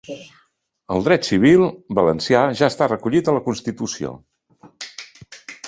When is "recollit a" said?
2.93-3.37